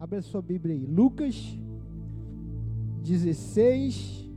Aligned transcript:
Abra 0.00 0.22
sua 0.22 0.40
Bíblia 0.40 0.74
aí. 0.74 0.86
Lucas 0.86 1.58
16. 3.02 4.28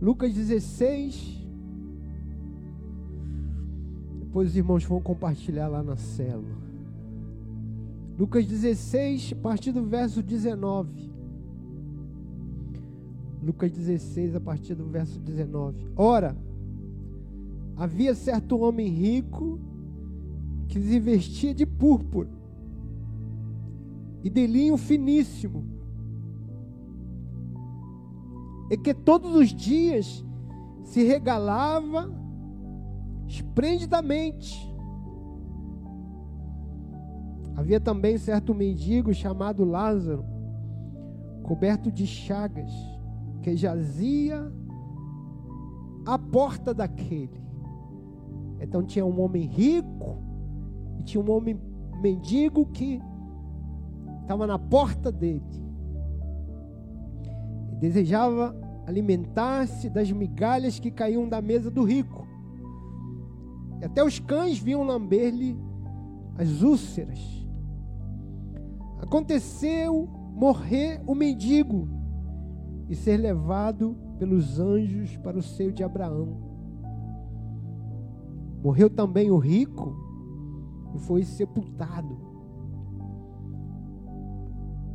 Lucas 0.00 0.32
16. 0.32 1.42
Depois 4.20 4.50
os 4.50 4.56
irmãos 4.56 4.84
vão 4.84 5.00
compartilhar 5.00 5.68
lá 5.68 5.82
na 5.82 5.96
célula. 5.96 6.56
Lucas 8.18 8.46
16, 8.46 9.32
a 9.32 9.42
partir 9.42 9.72
do 9.72 9.84
verso 9.84 10.22
19. 10.22 11.11
Lucas 13.42 13.72
16, 13.72 14.36
a 14.36 14.40
partir 14.40 14.74
do 14.76 14.86
verso 14.86 15.18
19. 15.18 15.76
Ora, 15.96 16.36
havia 17.76 18.14
certo 18.14 18.58
homem 18.60 18.88
rico 18.88 19.58
que 20.68 20.80
se 20.80 21.00
vestia 21.00 21.52
de 21.52 21.66
púrpura 21.66 22.30
e 24.22 24.30
de 24.30 24.46
linho 24.46 24.76
finíssimo, 24.76 25.64
e 28.70 28.76
que 28.78 28.94
todos 28.94 29.34
os 29.34 29.48
dias 29.48 30.24
se 30.84 31.02
regalava 31.02 32.08
esplendidamente. 33.26 34.72
Havia 37.56 37.80
também 37.80 38.16
certo 38.16 38.54
mendigo 38.54 39.12
chamado 39.12 39.64
Lázaro, 39.64 40.24
coberto 41.42 41.90
de 41.90 42.06
chagas 42.06 42.91
que 43.42 43.56
jazia 43.56 44.50
à 46.06 46.18
porta 46.18 46.72
daquele. 46.72 47.42
Então 48.60 48.82
tinha 48.82 49.04
um 49.04 49.20
homem 49.20 49.44
rico 49.44 50.16
e 50.98 51.02
tinha 51.02 51.22
um 51.22 51.30
homem 51.30 51.60
mendigo 52.00 52.66
que 52.66 53.00
estava 54.22 54.46
na 54.46 54.58
porta 54.58 55.10
dele. 55.10 55.42
E 57.72 57.76
desejava 57.76 58.56
alimentar-se 58.86 59.88
das 59.88 60.10
migalhas 60.10 60.78
que 60.78 60.90
caíam 60.90 61.28
da 61.28 61.42
mesa 61.42 61.70
do 61.70 61.82
rico. 61.82 62.26
E 63.80 63.84
até 63.84 64.04
os 64.04 64.20
cães 64.20 64.58
vinham 64.58 64.84
lamber-lhe 64.84 65.58
as 66.38 66.62
úlceras. 66.62 67.20
Aconteceu 69.00 70.08
morrer 70.32 71.02
o 71.06 71.14
mendigo 71.14 72.01
e 72.88 72.94
ser 72.94 73.16
levado 73.16 73.96
pelos 74.18 74.58
anjos 74.58 75.16
para 75.16 75.38
o 75.38 75.42
seio 75.42 75.72
de 75.72 75.82
Abraão. 75.82 76.36
Morreu 78.62 78.88
também 78.88 79.30
o 79.30 79.38
rico 79.38 79.96
e 80.94 80.98
foi 80.98 81.24
sepultado. 81.24 82.16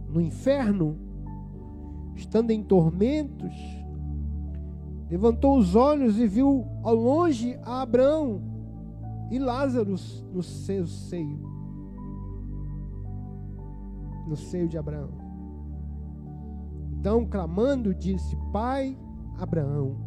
No 0.09 0.21
inferno, 0.21 0.97
estando 2.15 2.51
em 2.51 2.63
tormentos, 2.63 3.53
levantou 5.09 5.57
os 5.57 5.75
olhos 5.75 6.17
e 6.17 6.27
viu 6.27 6.65
ao 6.83 6.95
longe 6.95 7.59
a 7.63 7.81
Abraão 7.81 8.41
e 9.29 9.37
Lázaro 9.37 9.95
no 10.33 10.43
seu 10.43 10.87
seio. 10.87 11.39
No 14.27 14.35
seio 14.35 14.67
de 14.67 14.77
Abraão. 14.77 15.26
Então, 16.99 17.25
clamando, 17.25 17.93
disse: 17.93 18.35
Pai 18.51 18.97
Abraão, 19.37 19.97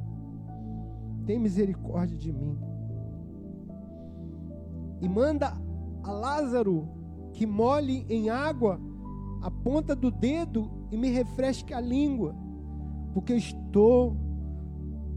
tem 1.24 1.38
misericórdia 1.38 2.16
de 2.16 2.32
mim. 2.32 2.58
E 5.00 5.08
manda 5.08 5.56
a 6.02 6.10
Lázaro 6.10 6.88
que 7.32 7.46
molhe 7.46 8.04
em 8.08 8.28
água 8.28 8.80
a 9.40 9.50
ponta 9.50 9.94
do 9.94 10.10
dedo 10.10 10.70
e 10.90 10.96
me 10.96 11.08
refresque 11.08 11.72
a 11.72 11.80
língua, 11.80 12.34
porque 13.14 13.34
estou 13.34 14.16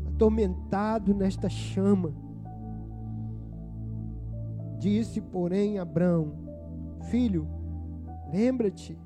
atormentado 0.07 1.13
nesta 1.13 1.50
chama. 1.50 2.13
Disse, 4.78 5.19
porém, 5.19 5.79
Abraão: 5.79 6.33
Filho, 7.09 7.47
lembra-te 8.31 8.97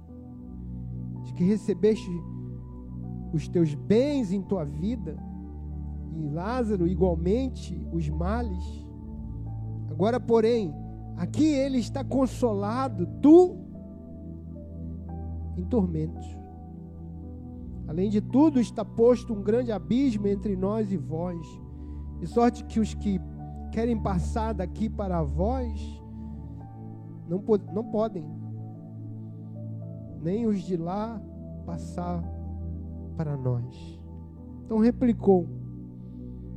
de 1.23 1.33
que 1.33 1.43
recebeste 1.43 2.11
os 3.33 3.47
teus 3.47 3.73
bens 3.73 4.31
em 4.31 4.41
tua 4.41 4.63
vida, 4.63 5.17
e 6.15 6.27
Lázaro 6.29 6.87
igualmente 6.87 7.79
os 7.91 8.09
males. 8.09 8.85
Agora, 9.89 10.19
porém, 10.19 10.73
aqui 11.15 11.45
ele 11.45 11.77
está 11.77 12.03
consolado, 12.03 13.07
tu 13.21 13.57
em 15.55 15.65
tormentos. 15.65 16.25
Além 17.87 18.09
de 18.09 18.19
tudo, 18.19 18.59
está 18.59 18.83
posto 18.83 19.33
um 19.33 19.41
grande 19.41 19.71
abismo 19.71 20.27
entre 20.27 20.55
nós 20.55 20.91
e 20.91 20.97
vós, 20.97 21.39
de 22.19 22.27
sorte 22.27 22.63
que 22.65 22.79
os 22.79 22.93
que 22.93 23.19
querem 23.71 23.97
passar 23.97 24.53
daqui 24.53 24.89
para 24.89 25.23
vós 25.23 25.79
não, 27.27 27.43
não 27.73 27.83
podem, 27.83 28.25
nem 30.21 30.45
os 30.47 30.61
de 30.61 30.75
lá 30.75 31.21
passar 31.65 32.23
para 33.17 33.35
nós. 33.35 33.99
Então 34.63 34.77
replicou: 34.77 35.47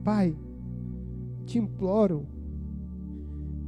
Pai, 0.04 0.36
te 1.46 1.58
imploro 1.58 2.26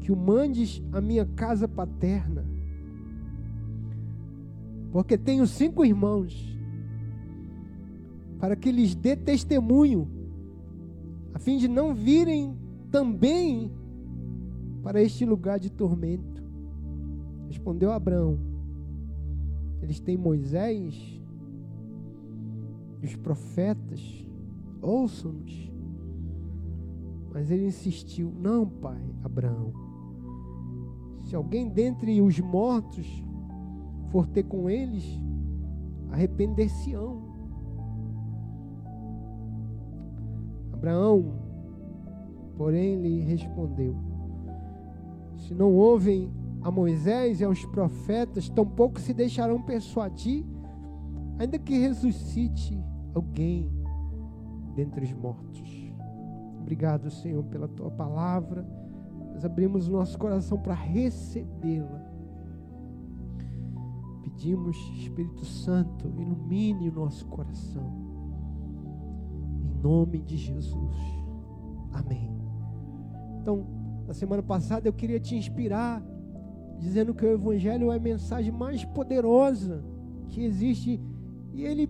que 0.00 0.12
o 0.12 0.16
mandes 0.16 0.82
à 0.92 1.00
minha 1.00 1.24
casa 1.24 1.66
paterna, 1.66 2.44
porque 4.92 5.16
tenho 5.16 5.46
cinco 5.46 5.84
irmãos, 5.84 6.58
para 8.38 8.54
que 8.54 8.70
lhes 8.70 8.94
dê 8.94 9.16
testemunho, 9.16 10.08
a 11.32 11.38
fim 11.38 11.56
de 11.56 11.66
não 11.66 11.94
virem 11.94 12.56
também 12.90 13.72
para 14.82 15.00
este 15.00 15.24
lugar 15.24 15.58
de 15.58 15.70
tormento. 15.70 16.42
Respondeu 17.48 17.92
Abraão: 17.92 18.38
Eles 19.80 20.00
têm 20.00 20.16
Moisés 20.16 21.21
os 23.02 23.16
profetas, 23.16 24.26
ouçam-nos. 24.80 25.72
Mas 27.32 27.50
ele 27.50 27.66
insistiu: 27.66 28.32
Não, 28.40 28.66
pai 28.66 29.02
Abraão. 29.24 29.72
Se 31.24 31.34
alguém 31.34 31.68
dentre 31.68 32.20
os 32.20 32.38
mortos 32.40 33.06
for 34.10 34.26
ter 34.26 34.42
com 34.42 34.68
eles, 34.68 35.04
arrepender-se-ão. 36.10 37.22
Abraão, 40.72 41.32
porém, 42.56 43.00
lhe 43.00 43.20
respondeu: 43.20 43.96
Se 45.36 45.54
não 45.54 45.74
ouvem 45.74 46.30
a 46.60 46.70
Moisés 46.70 47.40
e 47.40 47.44
aos 47.44 47.64
profetas, 47.66 48.48
tampouco 48.48 49.00
se 49.00 49.14
deixarão 49.14 49.62
persuadir, 49.62 50.44
ainda 51.38 51.58
que 51.58 51.78
ressuscite 51.78 52.81
alguém 53.14 53.70
dentre 54.74 55.04
os 55.04 55.12
mortos. 55.12 55.92
Obrigado, 56.60 57.10
Senhor, 57.10 57.42
pela 57.44 57.68
tua 57.68 57.90
palavra. 57.90 58.66
Nós 59.32 59.44
abrimos 59.44 59.88
o 59.88 59.92
nosso 59.92 60.18
coração 60.18 60.58
para 60.58 60.74
recebê-la. 60.74 62.10
Pedimos, 64.22 64.76
Espírito 64.96 65.44
Santo, 65.44 66.08
ilumine 66.18 66.88
o 66.88 66.92
nosso 66.92 67.26
coração. 67.26 67.92
Em 69.60 69.82
nome 69.82 70.20
de 70.20 70.36
Jesus. 70.36 70.96
Amém. 71.92 72.30
Então, 73.40 73.66
na 74.06 74.14
semana 74.14 74.42
passada 74.42 74.88
eu 74.88 74.92
queria 74.92 75.20
te 75.20 75.36
inspirar, 75.36 76.02
dizendo 76.78 77.14
que 77.14 77.24
o 77.24 77.32
Evangelho 77.32 77.90
é 77.90 77.96
a 77.96 78.00
mensagem 78.00 78.52
mais 78.52 78.84
poderosa 78.84 79.84
que 80.28 80.42
existe. 80.42 81.00
E 81.52 81.64
ele 81.64 81.86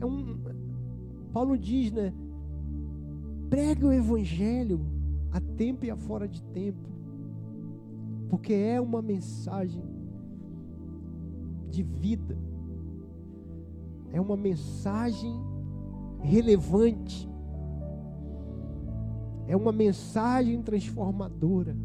é 0.00 0.06
um. 0.06 0.38
Paulo 1.32 1.56
diz, 1.56 1.92
né? 1.92 2.12
Pregue 3.48 3.84
o 3.84 3.92
evangelho 3.92 4.80
a 5.32 5.40
tempo 5.40 5.84
e 5.84 5.90
a 5.90 5.96
fora 5.96 6.26
de 6.26 6.42
tempo. 6.42 6.88
Porque 8.28 8.52
é 8.52 8.80
uma 8.80 9.02
mensagem 9.02 9.82
de 11.68 11.82
vida. 11.82 12.36
É 14.12 14.20
uma 14.20 14.36
mensagem 14.36 15.34
relevante. 16.20 17.28
É 19.46 19.56
uma 19.56 19.72
mensagem 19.72 20.62
transformadora. 20.62 21.76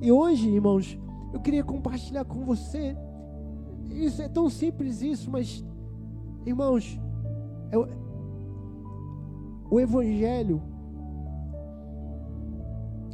E 0.00 0.10
hoje, 0.10 0.48
irmãos, 0.48 0.98
eu 1.32 1.40
queria 1.40 1.64
compartilhar 1.64 2.24
com 2.24 2.44
você. 2.44 2.96
Isso 3.90 4.22
é 4.22 4.28
tão 4.28 4.48
simples 4.48 5.02
isso, 5.02 5.30
mas 5.30 5.64
Irmãos, 6.48 6.98
eu, 7.70 7.86
o 9.70 9.78
Evangelho 9.78 10.62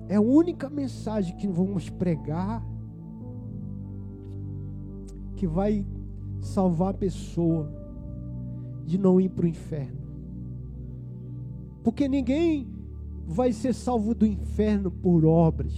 é 0.09 0.15
a 0.15 0.21
única 0.21 0.71
mensagem 0.71 1.37
que 1.37 1.49
vamos 1.49 1.91
pregar 1.91 2.65
que 5.35 5.49
vai 5.49 5.85
salvar 6.41 6.95
a 6.95 6.97
pessoa 6.97 7.73
de 8.87 8.99
não 8.99 9.21
ir 9.21 9.31
para 9.31 9.47
o 9.47 9.49
inferno. 9.49 9.99
Porque 11.83 12.07
ninguém 12.07 12.69
vai 13.27 13.53
ser 13.53 13.75
salvo 13.75 14.15
do 14.15 14.25
inferno 14.25 14.93
por 14.93 15.25
obras, 15.25 15.75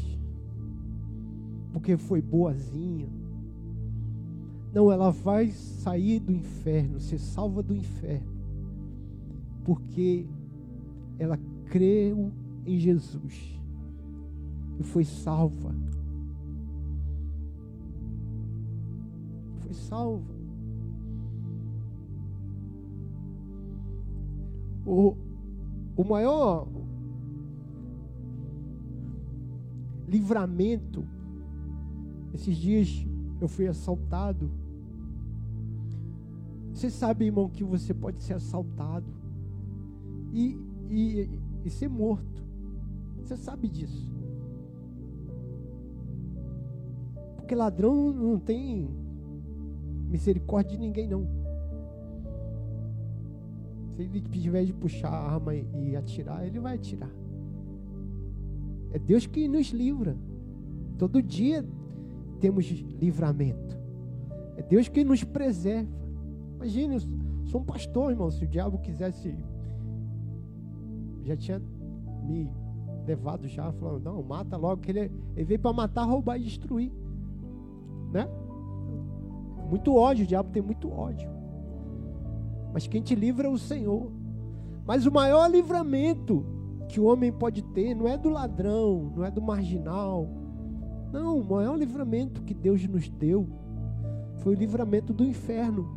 porque 1.73 1.97
foi 1.97 2.21
boazinha. 2.21 3.09
Não, 4.77 4.93
ela 4.93 5.11
vai 5.11 5.53
sair 5.53 6.21
do 6.21 6.31
inferno, 6.31 7.01
ser 7.01 7.19
salva 7.19 7.63
do 7.63 7.75
inferno, 7.75 8.31
porque 9.65 10.29
ela 11.19 11.39
creu 11.65 12.31
em 12.67 12.79
Jesus 12.79 13.59
e 14.79 14.83
foi 14.83 15.03
salva. 15.03 15.75
Foi 19.61 19.73
salva. 19.73 20.37
O, 24.85 25.17
o 25.97 26.05
maior 26.05 26.69
livramento, 30.07 31.03
esses 32.35 32.55
dias 32.59 33.07
eu 33.41 33.49
fui 33.49 33.67
assaltado. 33.67 34.66
Você 36.77 36.91
sabe, 36.91 37.25
irmão, 37.25 37.49
que 37.49 37.65
você 37.65 37.95
pode 37.95 38.23
ser 38.23 38.35
assaltado 38.35 39.11
e, 40.31 40.61
e, 40.91 41.41
e 41.65 41.71
ser 41.71 41.89
morto. 41.89 42.45
Você 43.17 43.35
sabe 43.35 43.67
disso. 43.67 44.15
Porque 47.35 47.55
ladrão 47.55 48.13
não 48.13 48.39
tem 48.39 48.91
misericórdia 50.11 50.77
de 50.77 50.79
ninguém, 50.79 51.09
não. 51.09 51.27
Se 53.89 54.03
ele 54.03 54.21
tiver 54.21 54.67
de 54.67 54.75
puxar 54.75 55.09
a 55.09 55.33
arma 55.33 55.55
e 55.55 55.97
atirar, 55.97 56.47
ele 56.47 56.61
vai 56.61 56.75
atirar. 56.75 57.11
É 58.93 58.99
Deus 58.99 59.27
que 59.27 59.49
nos 59.49 59.69
livra. 59.69 60.15
Todo 60.99 61.23
dia 61.23 61.67
temos 62.39 62.67
livramento. 62.67 63.79
É 64.59 64.63
Deus 64.63 64.89
que 64.89 65.03
nos 65.03 65.25
preserva. 65.25 66.06
Imagine, 66.57 66.95
eu 66.95 67.01
sou 67.47 67.61
um 67.61 67.65
pastor, 67.65 68.11
irmão. 68.11 68.31
Se 68.31 68.45
o 68.45 68.49
diabo 68.49 68.79
quisesse, 68.79 69.37
já 71.25 71.37
tinha 71.37 71.63
me 72.25 72.51
levado 73.07 73.47
já, 73.47 73.71
falando, 73.73 74.05
não, 74.05 74.23
mata 74.23 74.57
logo, 74.57 74.83
que 74.83 74.91
ele, 74.91 75.13
ele 75.37 75.45
veio 75.45 75.61
para 75.61 75.73
matar, 75.73 76.05
roubar 76.05 76.39
e 76.39 76.43
destruir. 76.43 76.93
Né? 78.13 78.29
Muito 79.71 79.95
ódio, 79.95 80.25
o 80.25 80.27
diabo 80.27 80.51
tem 80.51 80.63
muito 80.63 80.91
ódio. 80.91 81.29
Mas 82.73 82.87
quem 82.87 83.01
te 83.01 83.15
livra 83.15 83.47
é 83.49 83.51
o 83.51 83.59
Senhor. 83.59 84.11
Mas 84.85 85.07
o 85.07 85.13
maior 85.13 85.49
livramento 85.49 86.45
que 86.89 87.01
o 87.01 87.05
homem 87.05 87.33
pode 87.33 87.63
ter 87.63 87.95
não 87.95 88.07
é 88.07 88.17
do 88.17 88.29
ladrão, 88.29 89.13
não 89.17 89.25
é 89.25 89.31
do 89.31 89.43
marginal. 89.43 90.29
Não, 91.13 91.39
o 91.39 91.45
maior 91.45 91.77
livramento 91.77 92.43
que 92.43 92.55
Deus 92.55 92.87
nos 92.87 93.09
deu 93.09 93.49
foi 94.39 94.55
o 94.55 94.59
livramento 94.59 95.13
do 95.13 95.25
inferno. 95.25 95.96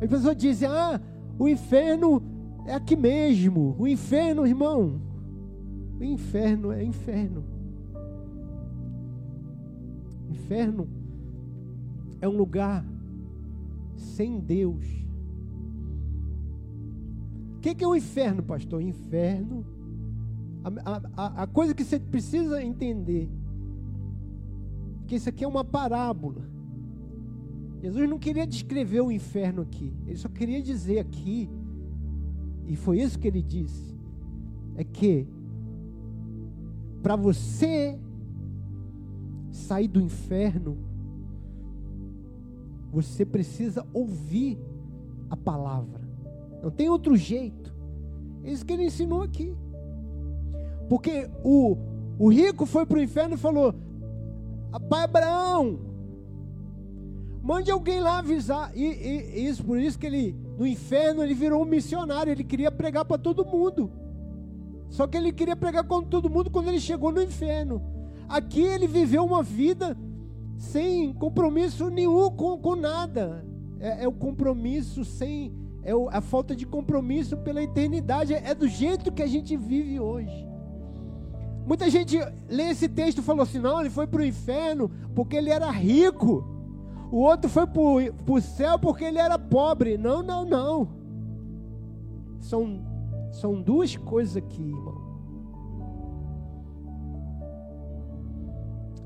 As 0.00 0.08
pessoas 0.08 0.36
dizem: 0.36 0.68
ah, 0.68 1.00
o 1.38 1.48
inferno 1.48 2.22
é 2.66 2.74
aqui 2.74 2.96
mesmo. 2.96 3.76
O 3.78 3.86
inferno, 3.86 4.46
irmão, 4.46 5.00
o 5.98 6.04
inferno 6.04 6.72
é 6.72 6.84
inferno. 6.84 7.44
Inferno 10.30 10.88
é 12.20 12.28
um 12.28 12.36
lugar 12.36 12.84
sem 13.96 14.38
Deus. 14.40 14.86
O 17.56 17.60
que, 17.60 17.74
que, 17.74 17.82
é 17.82 17.88
o 17.88 17.96
inferno, 17.96 18.42
pastor? 18.42 18.80
Inferno. 18.80 19.66
A, 20.84 21.02
a, 21.16 21.42
a 21.42 21.46
coisa 21.46 21.74
que 21.74 21.82
você 21.82 21.98
precisa 21.98 22.62
entender. 22.62 23.28
Que 25.06 25.16
isso 25.16 25.28
aqui 25.28 25.44
é 25.44 25.48
uma 25.48 25.64
parábola. 25.64 26.57
Jesus 27.80 28.08
não 28.08 28.18
queria 28.18 28.46
descrever 28.46 29.00
o 29.00 29.12
inferno 29.12 29.62
aqui. 29.62 29.92
Ele 30.06 30.16
só 30.16 30.28
queria 30.28 30.60
dizer 30.60 30.98
aqui. 30.98 31.48
E 32.66 32.76
foi 32.76 33.00
isso 33.00 33.18
que 33.18 33.28
ele 33.28 33.42
disse. 33.42 33.96
É 34.76 34.84
que 34.84 35.26
para 37.02 37.16
você 37.16 37.98
sair 39.50 39.88
do 39.88 40.00
inferno, 40.00 40.76
você 42.90 43.24
precisa 43.24 43.86
ouvir 43.92 44.58
a 45.30 45.36
palavra. 45.36 46.00
Não 46.62 46.70
tem 46.70 46.88
outro 46.88 47.16
jeito. 47.16 47.72
É 48.42 48.50
isso 48.50 48.64
que 48.64 48.72
ele 48.72 48.86
ensinou 48.86 49.22
aqui. 49.22 49.54
Porque 50.88 51.30
o, 51.44 51.76
o 52.18 52.28
rico 52.28 52.66
foi 52.66 52.84
para 52.86 52.98
o 52.98 53.02
inferno 53.02 53.34
e 53.34 53.38
falou: 53.38 53.74
Pai 54.88 55.04
Abraão, 55.04 55.78
mande 57.42 57.70
alguém 57.70 58.00
lá 58.00 58.18
avisar. 58.18 58.70
E, 58.74 58.84
e, 58.84 59.46
isso, 59.46 59.64
por 59.64 59.78
isso 59.78 59.98
que 59.98 60.06
ele, 60.06 60.36
no 60.58 60.66
inferno, 60.66 61.22
ele 61.22 61.34
virou 61.34 61.62
um 61.62 61.66
missionário. 61.66 62.30
Ele 62.30 62.44
queria 62.44 62.70
pregar 62.70 63.04
para 63.04 63.18
todo 63.18 63.44
mundo. 63.44 63.90
Só 64.88 65.06
que 65.06 65.16
ele 65.16 65.32
queria 65.32 65.56
pregar 65.56 65.84
com 65.84 66.02
todo 66.02 66.30
mundo 66.30 66.50
quando 66.50 66.68
ele 66.68 66.80
chegou 66.80 67.12
no 67.12 67.22
inferno. 67.22 67.82
Aqui 68.28 68.62
ele 68.62 68.86
viveu 68.86 69.24
uma 69.24 69.42
vida 69.42 69.96
sem 70.56 71.12
compromisso 71.12 71.88
nenhum 71.88 72.30
com, 72.30 72.58
com 72.58 72.74
nada. 72.74 73.44
É, 73.80 74.04
é 74.04 74.08
o 74.08 74.12
compromisso 74.12 75.04
sem. 75.04 75.52
É 75.82 75.94
o, 75.94 76.08
a 76.10 76.20
falta 76.20 76.54
de 76.54 76.66
compromisso 76.66 77.36
pela 77.36 77.62
eternidade. 77.62 78.34
É, 78.34 78.50
é 78.50 78.54
do 78.54 78.68
jeito 78.68 79.12
que 79.12 79.22
a 79.22 79.26
gente 79.26 79.56
vive 79.56 80.00
hoje. 80.00 80.46
Muita 81.64 81.90
gente 81.90 82.18
lê 82.48 82.70
esse 82.70 82.88
texto 82.88 83.18
e 83.18 83.22
falou 83.22 83.42
assim: 83.42 83.58
não, 83.58 83.80
ele 83.80 83.90
foi 83.90 84.06
para 84.06 84.22
o 84.22 84.24
inferno 84.24 84.90
porque 85.14 85.36
ele 85.36 85.50
era 85.50 85.70
rico. 85.70 86.57
O 87.10 87.16
outro 87.16 87.48
foi 87.48 87.66
para 87.66 87.80
o 88.34 88.40
céu 88.40 88.78
porque 88.78 89.04
ele 89.04 89.18
era 89.18 89.38
pobre. 89.38 89.96
Não, 89.96 90.22
não, 90.22 90.44
não. 90.44 90.88
São, 92.40 92.80
são 93.32 93.60
duas 93.60 93.96
coisas 93.96 94.36
aqui, 94.36 94.62
irmão. 94.62 95.08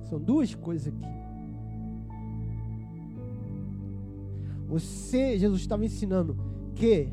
São 0.08 0.20
duas 0.20 0.54
coisas 0.54 0.88
aqui. 0.88 1.22
Você, 4.68 5.38
Jesus 5.38 5.60
estava 5.60 5.84
ensinando 5.84 6.36
que 6.74 7.08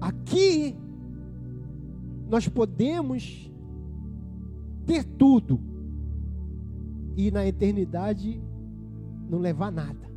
aqui 0.00 0.76
nós 2.28 2.48
podemos 2.48 3.50
ter 4.84 5.04
tudo 5.04 5.60
e 7.16 7.30
na 7.30 7.46
eternidade 7.46 8.40
não 9.32 9.38
levar 9.38 9.72
nada. 9.72 10.12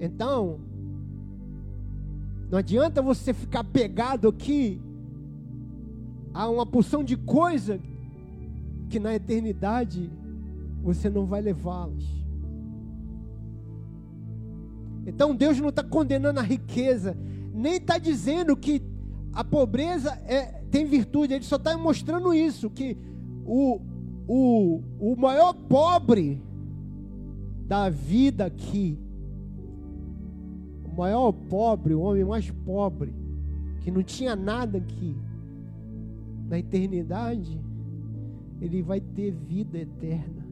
Então, 0.00 0.58
não 2.50 2.58
adianta 2.58 3.02
você 3.02 3.34
ficar 3.34 3.62
pegado 3.62 4.26
aqui 4.26 4.80
a 6.32 6.48
uma 6.48 6.64
porção 6.64 7.04
de 7.04 7.14
coisa 7.14 7.78
que 8.88 8.98
na 8.98 9.14
eternidade 9.14 10.10
você 10.82 11.10
não 11.10 11.26
vai 11.26 11.42
levá-las. 11.42 12.04
Então 15.06 15.34
Deus 15.34 15.60
não 15.60 15.68
está 15.68 15.82
condenando 15.82 16.40
a 16.40 16.42
riqueza, 16.42 17.14
nem 17.52 17.74
está 17.74 17.98
dizendo 17.98 18.56
que 18.56 18.82
a 19.34 19.44
pobreza 19.44 20.10
é, 20.26 20.62
tem 20.70 20.86
virtude, 20.86 21.34
Ele 21.34 21.44
só 21.44 21.56
está 21.56 21.76
mostrando 21.76 22.32
isso: 22.32 22.70
que 22.70 22.96
o, 23.44 23.80
o, 24.26 24.82
o 24.98 25.16
maior 25.16 25.52
pobre 25.52 26.47
da 27.68 27.90
vida 27.90 28.46
aqui, 28.46 28.98
o 30.84 30.96
maior 30.96 31.30
pobre, 31.30 31.94
o 31.94 32.00
homem 32.00 32.24
mais 32.24 32.50
pobre, 32.50 33.14
que 33.82 33.90
não 33.90 34.02
tinha 34.02 34.34
nada 34.34 34.78
aqui, 34.78 35.14
na 36.48 36.58
eternidade, 36.58 37.60
ele 38.58 38.80
vai 38.80 39.00
ter 39.00 39.30
vida 39.30 39.78
eterna. 39.78 40.48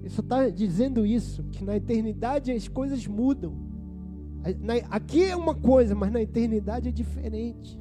Ele 0.00 0.10
só 0.10 0.20
está 0.20 0.50
dizendo 0.50 1.06
isso, 1.06 1.42
que 1.44 1.64
na 1.64 1.76
eternidade 1.76 2.52
as 2.52 2.68
coisas 2.68 3.06
mudam. 3.06 3.54
Aqui 4.90 5.24
é 5.24 5.34
uma 5.34 5.54
coisa, 5.54 5.94
mas 5.94 6.12
na 6.12 6.20
eternidade 6.20 6.90
é 6.90 6.92
diferente. 6.92 7.80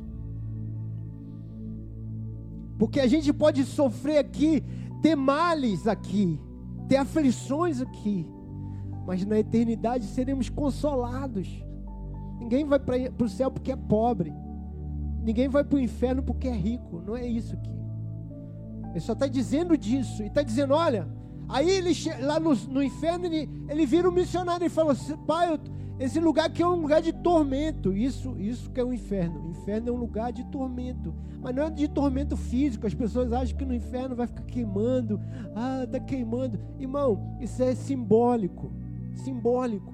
Porque 2.79 3.01
a 3.01 3.07
gente 3.07 3.31
pode 3.33 3.65
sofrer 3.65 4.17
aqui, 4.19 4.63
ter 5.03 5.15
males 5.15 5.85
aqui, 5.85 6.39
ter 6.87 6.95
aflições 6.95 7.81
aqui. 7.81 8.25
mas 9.05 9.25
na 9.25 9.37
eternidade 9.37 10.05
seremos 10.05 10.49
consolados. 10.49 11.61
Ninguém 12.39 12.65
vai 12.65 12.79
para 12.79 13.25
o 13.25 13.29
céu 13.29 13.51
porque 13.51 13.73
é 13.73 13.75
pobre. 13.75 14.33
Ninguém 15.21 15.49
vai 15.49 15.63
para 15.63 15.75
o 15.75 15.79
inferno 15.79 16.23
porque 16.23 16.47
é 16.47 16.55
rico. 16.55 17.01
Não 17.05 17.15
é 17.15 17.27
isso 17.27 17.53
aqui. 17.53 17.73
Ele 18.91 18.99
só 19.01 19.11
está 19.11 19.27
dizendo 19.27 19.77
disso. 19.77 20.23
E 20.23 20.27
está 20.27 20.41
dizendo: 20.41 20.73
olha, 20.73 21.05
aí 21.49 21.69
ele 21.69 21.93
lá 22.21 22.39
no, 22.39 22.55
no 22.55 22.81
inferno 22.81 23.25
ele, 23.25 23.49
ele 23.67 23.85
vira 23.85 24.09
um 24.09 24.11
missionário 24.11 24.65
e 24.65 24.69
fala: 24.69 24.93
assim, 24.93 25.17
pai, 25.25 25.59
esse 26.03 26.19
lugar 26.19 26.47
aqui 26.47 26.61
é 26.61 26.67
um 26.67 26.81
lugar 26.81 27.01
de 27.01 27.13
tormento. 27.13 27.95
Isso, 27.95 28.37
isso 28.37 28.69
que 28.71 28.79
é 28.79 28.83
o 28.83 28.91
inferno. 28.91 29.47
O 29.47 29.51
inferno 29.51 29.87
é 29.87 29.91
um 29.93 29.95
lugar 29.95 30.33
de 30.33 30.43
tormento. 30.47 31.13
Mas 31.41 31.55
não 31.55 31.63
é 31.63 31.69
de 31.69 31.87
tormento 31.87 32.35
físico. 32.35 32.85
As 32.85 32.93
pessoas 32.93 33.31
acham 33.31 33.55
que 33.55 33.63
no 33.63 33.73
inferno 33.73 34.13
vai 34.13 34.27
ficar 34.27 34.43
queimando. 34.43 35.17
Ah, 35.55 35.85
está 35.85 36.01
queimando. 36.01 36.59
Irmão, 36.77 37.37
isso 37.39 37.63
é 37.63 37.73
simbólico. 37.73 38.69
Simbólico. 39.13 39.93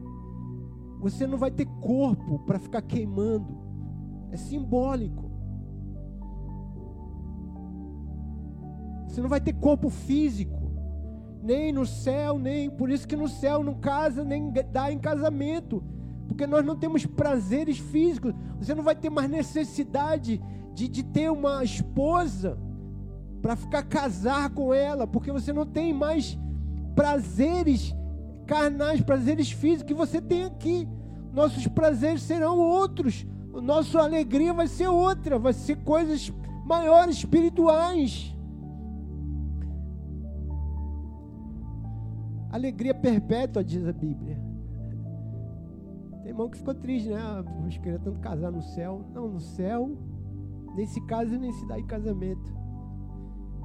Você 1.00 1.28
não 1.28 1.38
vai 1.38 1.52
ter 1.52 1.68
corpo 1.80 2.40
para 2.40 2.58
ficar 2.58 2.82
queimando. 2.82 3.56
É 4.32 4.36
simbólico. 4.38 5.30
Você 9.08 9.22
não 9.22 9.30
vai 9.30 9.42
ter 9.42 9.54
corpo 9.54 9.90
físico, 9.90 10.72
nem 11.44 11.72
no 11.72 11.86
céu, 11.86 12.40
nem 12.40 12.68
por 12.68 12.90
isso 12.90 13.08
que 13.08 13.16
no 13.16 13.28
céu 13.28 13.64
não 13.64 13.76
casa, 13.76 14.24
nem 14.24 14.52
dá 14.72 14.92
em 14.92 14.98
casamento, 14.98 15.84
porque 16.30 16.46
nós 16.46 16.64
não 16.64 16.76
temos 16.76 17.06
prazeres 17.06 17.80
físicos. 17.80 18.34
Você 18.60 18.76
não 18.76 18.84
vai 18.84 18.96
ter 18.96 19.10
mais 19.10 19.30
necessidade 19.30 20.40
de, 20.74 20.88
de 20.88 21.04
ter 21.04 21.30
uma 21.30 21.64
esposa 21.64 22.58
para 23.42 23.56
ficar 23.56 23.84
casar 23.84 24.52
com 24.52 24.74
ela, 24.74 25.08
porque 25.08 25.32
você 25.32 25.52
não 25.52 25.66
tem 25.66 25.92
mais 25.92 26.38
prazeres 26.96 27.96
carnais, 28.46 29.02
prazeres 29.02 29.52
físicos 29.52 29.88
que 29.88 29.94
você 29.94 30.22
tem 30.22 30.46
aqui. 30.46 30.88
Nossos 31.34 31.66
prazeres 31.68 32.22
serão 32.22 32.60
outros. 32.60 33.26
Nossa 33.52 34.00
alegria 34.00 34.54
vai 34.54 34.68
ser 34.68 34.88
outra, 34.88 35.40
vai 35.40 35.54
ser 35.54 35.78
coisas 35.78 36.32
maiores, 36.64 37.18
espirituais. 37.18 38.36
Alegria 42.52 42.94
perpétua, 42.94 43.64
diz 43.64 43.86
a 43.88 43.94
Bíblia. 43.94 44.49
Tem 46.22 46.32
irmão 46.32 46.50
que 46.50 46.58
ficou 46.58 46.74
triste, 46.74 47.10
né? 47.10 47.18
Ah, 47.18 47.44
queria 47.82 48.00
tanto 48.00 48.20
casar 48.20 48.52
no 48.52 48.62
céu. 48.62 49.06
Não, 49.14 49.30
no 49.30 49.40
céu, 49.40 49.98
nem 50.76 50.86
se 50.86 51.00
casa 51.06 51.38
nem 51.38 51.52
se 51.52 51.68
dá 51.68 51.80
em 51.80 51.86
casamento. 51.86 52.60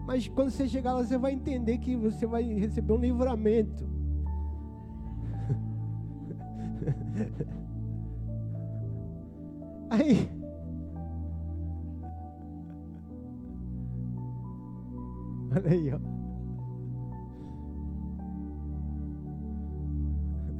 Mas 0.06 0.28
quando 0.28 0.50
você 0.50 0.68
chegar 0.68 0.94
lá, 0.94 1.02
você 1.02 1.16
vai 1.16 1.32
entender 1.32 1.78
que 1.78 1.96
você 1.96 2.26
vai 2.26 2.42
receber 2.42 2.92
um 2.92 2.98
livramento. 2.98 3.88
Aí. 9.90 10.28
Olha 15.56 15.70
aí, 15.70 15.92
ó. 15.92 16.23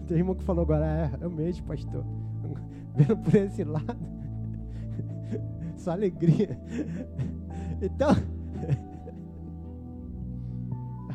Tem 0.08 0.18
irmão 0.18 0.34
que 0.34 0.44
falou 0.44 0.62
agora, 0.62 0.84
é, 0.84 1.16
realmente, 1.18 1.62
pastor. 1.62 2.04
Vendo 2.94 3.16
por 3.16 3.34
esse 3.34 3.64
lado. 3.64 3.96
Só 5.76 5.92
alegria. 5.92 6.58
Então. 7.80 8.10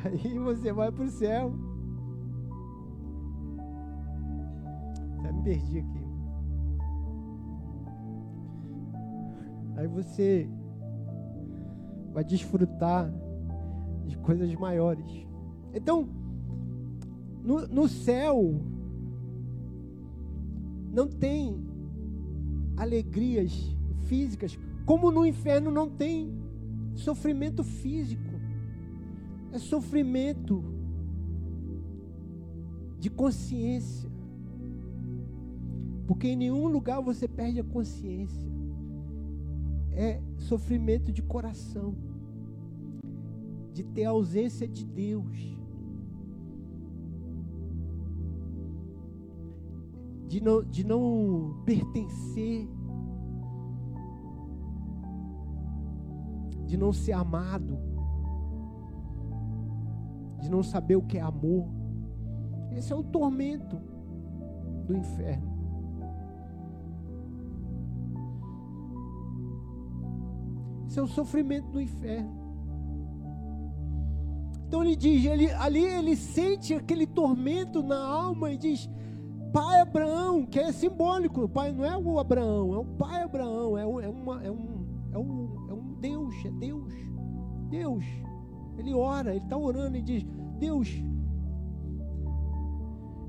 Aí 0.03 0.37
você 0.39 0.71
vai 0.71 0.91
para 0.91 1.03
o 1.03 1.09
céu. 1.09 1.53
Até 5.19 5.31
me 5.31 5.43
perdi 5.43 5.79
aqui. 5.79 5.99
Aí 9.75 9.87
você 9.87 10.49
vai 12.13 12.23
desfrutar 12.23 13.11
de 14.05 14.17
coisas 14.17 14.53
maiores. 14.55 15.27
Então, 15.73 16.07
no, 17.43 17.67
no 17.67 17.87
céu, 17.87 18.59
não 20.91 21.07
tem 21.07 21.63
alegrias 22.77 23.75
físicas, 24.07 24.57
como 24.85 25.11
no 25.11 25.25
inferno 25.25 25.69
não 25.69 25.89
tem 25.89 26.33
sofrimento 26.95 27.63
físico, 27.63 28.23
é 29.51 29.59
sofrimento 29.59 30.63
de 32.99 33.09
consciência, 33.09 34.09
porque 36.07 36.27
em 36.27 36.35
nenhum 36.35 36.67
lugar 36.67 37.01
você 37.01 37.27
perde 37.27 37.59
a 37.59 37.63
consciência. 37.63 38.49
É 39.91 40.21
sofrimento 40.37 41.11
de 41.11 41.21
coração, 41.21 41.93
de 43.73 43.83
ter 43.83 44.05
ausência 44.05 44.67
de 44.67 44.85
Deus, 44.85 45.58
de 50.29 50.39
não, 50.39 50.63
de 50.63 50.85
não 50.85 51.63
pertencer, 51.65 52.69
de 56.67 56.77
não 56.77 56.93
ser 56.93 57.13
amado, 57.13 57.79
de 60.39 60.51
não 60.51 60.61
saber 60.61 60.95
o 60.97 61.01
que 61.01 61.17
é 61.17 61.21
amor. 61.21 61.67
Esse 62.71 62.93
é 62.93 62.95
o 62.95 63.03
tormento 63.03 63.81
do 64.85 64.95
inferno. 64.95 65.49
Isso 70.87 70.99
é 70.99 71.03
o 71.03 71.07
sofrimento 71.07 71.71
do 71.71 71.81
inferno. 71.81 72.37
Então 74.67 74.83
ele 74.83 74.95
diz, 74.95 75.25
ele, 75.25 75.51
ali 75.53 75.83
ele 75.83 76.15
sente 76.15 76.75
aquele 76.75 77.07
tormento 77.07 77.81
na 77.81 77.97
alma 77.97 78.51
e 78.51 78.57
diz: 78.57 78.87
Pai 79.51 79.81
Abraão, 79.81 80.45
que 80.45 80.59
é 80.59 80.71
simbólico. 80.71 81.43
O 81.43 81.49
pai 81.49 81.71
não 81.71 81.85
é 81.85 81.97
o 81.97 82.19
Abraão, 82.19 82.73
é 82.73 82.77
o 82.77 82.85
pai 82.85 83.23
Abraão, 83.23 83.77
é, 83.77 83.81
é, 83.81 83.85
uma, 83.85 84.43
é, 84.43 84.51
um, 84.51 84.85
é, 85.11 85.17
um, 85.17 85.67
é 85.69 85.73
um 85.73 85.93
Deus, 85.99 86.35
é 86.45 86.51
Deus. 86.51 86.93
Deus. 87.69 88.05
Ele 88.77 88.93
ora, 88.93 89.31
ele 89.35 89.43
está 89.43 89.57
orando 89.57 89.97
e 89.97 90.01
diz: 90.01 90.25
Deus, 90.59 90.89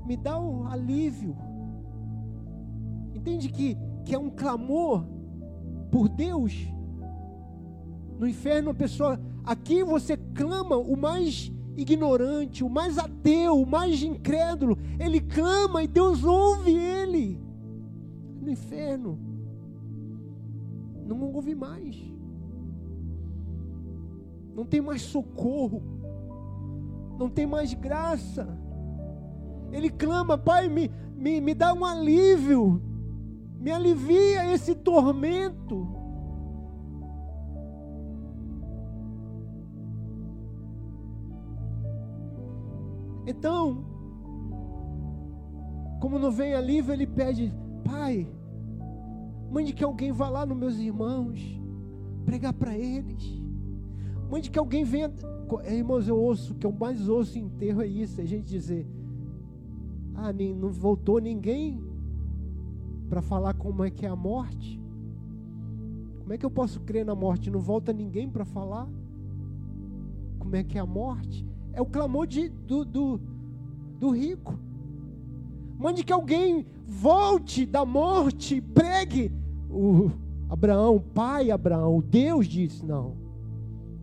me 0.05 0.15
dá 0.15 0.39
um 0.39 0.67
alívio. 0.67 1.35
Entende 3.13 3.49
que, 3.49 3.77
que 4.05 4.15
é 4.15 4.19
um 4.19 4.29
clamor 4.29 5.05
por 5.91 6.07
Deus 6.07 6.53
no 8.17 8.27
inferno, 8.27 8.69
a 8.69 8.73
pessoa. 8.73 9.19
Aqui 9.43 9.83
você 9.83 10.15
clama 10.15 10.77
o 10.77 10.95
mais 10.95 11.51
ignorante, 11.75 12.63
o 12.63 12.69
mais 12.69 12.97
ateu, 12.97 13.59
o 13.59 13.65
mais 13.65 14.01
incrédulo. 14.03 14.77
Ele 14.99 15.19
clama 15.19 15.83
e 15.83 15.87
Deus 15.87 16.23
ouve 16.23 16.75
ele. 16.75 17.39
No 18.41 18.49
inferno, 18.49 19.19
não 21.05 21.21
ouve 21.33 21.55
mais. 21.55 21.95
Não 24.53 24.65
tem 24.65 24.81
mais 24.81 25.01
socorro. 25.01 25.81
Não 27.17 27.29
tem 27.29 27.45
mais 27.45 27.73
graça. 27.73 28.47
Ele 29.71 29.89
clama, 29.89 30.37
Pai, 30.37 30.67
me, 30.67 30.89
me, 31.15 31.39
me 31.39 31.53
dá 31.53 31.73
um 31.73 31.85
alívio. 31.85 32.81
Me 33.59 33.71
alivia 33.71 34.51
esse 34.53 34.73
tormento. 34.73 36.00
Então, 43.31 43.85
como 46.01 46.19
não 46.19 46.29
vem 46.29 46.53
alívio, 46.53 46.93
ele 46.93 47.07
pede: 47.07 47.53
Pai, 47.83 48.29
mande 49.49 49.73
que 49.73 49.83
alguém 49.83 50.11
vá 50.11 50.27
lá 50.27 50.45
nos 50.45 50.57
meus 50.57 50.77
irmãos, 50.77 51.39
pregar 52.25 52.53
para 52.53 52.77
eles. 52.77 53.41
Mande 54.29 54.51
que 54.51 54.59
alguém 54.59 54.83
venha. 54.83 55.11
Irmãos, 55.65 56.07
eu 56.07 56.17
ouço, 56.17 56.55
que 56.55 56.65
eu 56.65 56.71
mais 56.71 57.07
ouço 57.07 57.39
em 57.39 57.43
enterro 57.43 57.81
é 57.81 57.87
isso: 57.87 58.19
é 58.19 58.23
a 58.25 58.27
gente 58.27 58.47
dizer, 58.47 58.85
Ah, 60.13 60.33
nem, 60.33 60.53
não 60.53 60.69
voltou 60.69 61.19
ninguém 61.19 61.81
para 63.09 63.21
falar 63.21 63.53
como 63.53 63.83
é 63.85 63.89
que 63.89 64.05
é 64.05 64.09
a 64.09 64.15
morte. 64.15 64.79
Como 66.19 66.33
é 66.33 66.37
que 66.37 66.45
eu 66.45 66.51
posso 66.51 66.81
crer 66.81 67.05
na 67.05 67.15
morte? 67.15 67.49
Não 67.49 67.59
volta 67.59 67.93
ninguém 67.93 68.29
para 68.29 68.45
falar 68.45 68.89
como 70.37 70.55
é 70.55 70.63
que 70.63 70.77
é 70.77 70.81
a 70.81 70.85
morte? 70.85 71.50
É 71.73 71.81
o 71.81 71.85
clamor 71.85 72.27
de, 72.27 72.49
do, 72.49 72.83
do, 72.83 73.21
do 73.99 74.09
rico. 74.09 74.57
Mande 75.77 76.03
que 76.03 76.13
alguém 76.13 76.65
volte 76.85 77.65
da 77.65 77.85
morte 77.85 78.55
e 78.55 78.61
pregue. 78.61 79.31
O 79.69 80.11
Abraão, 80.49 80.97
o 80.97 81.01
pai 81.01 81.49
Abraão, 81.49 82.01
Deus 82.01 82.47
disse: 82.47 82.85
não. 82.85 83.15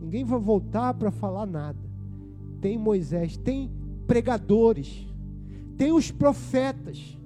Ninguém 0.00 0.24
vai 0.24 0.40
voltar 0.40 0.94
para 0.94 1.10
falar 1.10 1.46
nada. 1.46 1.78
Tem 2.60 2.78
Moisés, 2.78 3.36
tem 3.36 3.70
pregadores, 4.06 5.06
tem 5.76 5.92
os 5.92 6.10
profetas. 6.10 7.16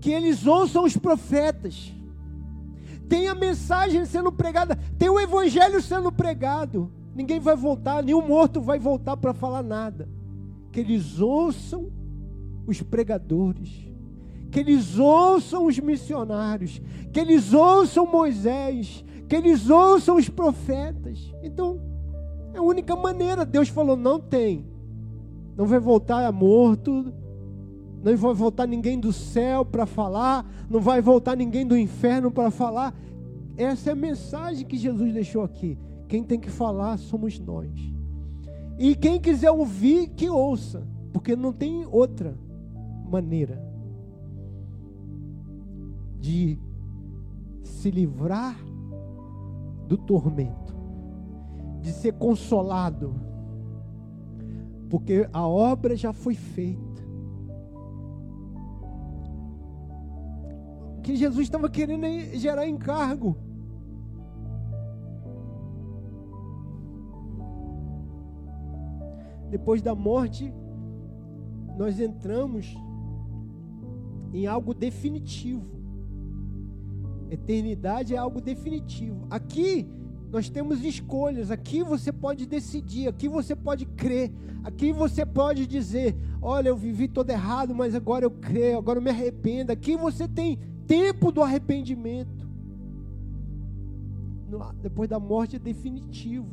Que 0.00 0.10
eles 0.10 0.46
ouçam 0.46 0.84
os 0.84 0.96
profetas. 0.96 1.94
Tem 3.08 3.28
a 3.28 3.34
mensagem 3.34 4.04
sendo 4.04 4.30
pregada, 4.30 4.76
tem 4.98 5.08
o 5.08 5.20
evangelho 5.20 5.80
sendo 5.80 6.10
pregado. 6.10 6.90
Ninguém 7.18 7.40
vai 7.40 7.56
voltar, 7.56 8.00
nenhum 8.00 8.24
morto 8.24 8.60
vai 8.60 8.78
voltar 8.78 9.16
para 9.16 9.34
falar 9.34 9.60
nada. 9.60 10.08
Que 10.70 10.78
eles 10.78 11.18
ouçam 11.18 11.90
os 12.64 12.80
pregadores, 12.80 13.90
que 14.52 14.60
eles 14.60 15.00
ouçam 15.00 15.66
os 15.66 15.76
missionários, 15.80 16.80
que 17.12 17.18
eles 17.18 17.52
ouçam 17.52 18.06
Moisés, 18.06 19.04
que 19.28 19.34
eles 19.34 19.68
ouçam 19.68 20.14
os 20.14 20.28
profetas. 20.28 21.34
Então, 21.42 21.80
é 22.54 22.58
a 22.58 22.62
única 22.62 22.94
maneira. 22.94 23.44
Deus 23.44 23.68
falou: 23.68 23.96
não 23.96 24.20
tem. 24.20 24.64
Não 25.56 25.66
vai 25.66 25.80
voltar 25.80 26.30
morto, 26.30 27.12
não 28.00 28.16
vai 28.16 28.32
voltar 28.32 28.68
ninguém 28.68 29.00
do 29.00 29.12
céu 29.12 29.64
para 29.64 29.86
falar, 29.86 30.48
não 30.70 30.78
vai 30.78 31.00
voltar 31.00 31.36
ninguém 31.36 31.66
do 31.66 31.76
inferno 31.76 32.30
para 32.30 32.48
falar. 32.52 32.94
Essa 33.56 33.90
é 33.90 33.92
a 33.92 33.96
mensagem 33.96 34.64
que 34.64 34.76
Jesus 34.76 35.12
deixou 35.12 35.42
aqui. 35.42 35.76
Quem 36.08 36.24
tem 36.24 36.40
que 36.40 36.50
falar 36.50 36.96
somos 36.96 37.38
nós. 37.38 37.70
E 38.78 38.94
quem 38.94 39.20
quiser 39.20 39.50
ouvir, 39.50 40.08
que 40.10 40.28
ouça, 40.30 40.86
porque 41.12 41.36
não 41.36 41.52
tem 41.52 41.84
outra 41.86 42.38
maneira 43.10 43.62
de 46.18 46.58
se 47.62 47.90
livrar 47.90 48.56
do 49.86 49.96
tormento, 49.96 50.74
de 51.80 51.92
ser 51.92 52.12
consolado, 52.14 53.14
porque 54.88 55.28
a 55.32 55.46
obra 55.46 55.96
já 55.96 56.12
foi 56.12 56.34
feita. 56.34 56.88
Que 61.02 61.16
Jesus 61.16 61.46
estava 61.46 61.68
querendo 61.70 62.04
é 62.04 62.36
gerar 62.36 62.68
encargo. 62.68 63.36
Depois 69.50 69.80
da 69.80 69.94
morte, 69.94 70.52
nós 71.76 71.98
entramos 72.00 72.76
em 74.32 74.46
algo 74.46 74.74
definitivo. 74.74 75.66
Eternidade 77.30 78.14
é 78.14 78.18
algo 78.18 78.40
definitivo. 78.40 79.26
Aqui 79.30 79.86
nós 80.30 80.48
temos 80.48 80.84
escolhas. 80.84 81.50
Aqui 81.50 81.82
você 81.82 82.12
pode 82.12 82.46
decidir. 82.46 83.08
Aqui 83.08 83.28
você 83.28 83.54
pode 83.56 83.86
crer. 83.86 84.32
Aqui 84.62 84.92
você 84.92 85.24
pode 85.24 85.66
dizer: 85.66 86.16
Olha, 86.40 86.68
eu 86.68 86.76
vivi 86.76 87.08
todo 87.08 87.30
errado, 87.30 87.74
mas 87.74 87.94
agora 87.94 88.24
eu 88.24 88.30
creio. 88.30 88.78
Agora 88.78 88.98
eu 88.98 89.02
me 89.02 89.10
arrependo. 89.10 89.72
Aqui 89.72 89.96
você 89.96 90.28
tem 90.28 90.58
tempo 90.86 91.32
do 91.32 91.42
arrependimento. 91.42 92.48
Depois 94.82 95.08
da 95.08 95.20
morte 95.20 95.56
é 95.56 95.58
definitivo. 95.58 96.48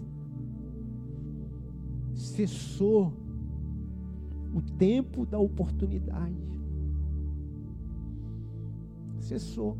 Cessou 2.15 3.13
o 4.55 4.61
tempo 4.77 5.25
da 5.25 5.37
oportunidade. 5.37 6.33
Cessou. 9.19 9.77